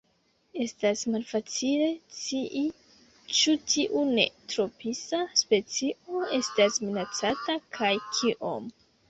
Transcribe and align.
Estas 0.65 1.01
malfacile 1.15 1.89
scii 2.19 2.63
ĉu 3.41 3.53
tiu 3.73 4.01
neotropisa 4.15 5.21
specio 5.43 6.25
estas 6.41 6.83
minacata 6.89 7.61
kaj 7.79 7.93
kiom. 8.17 8.69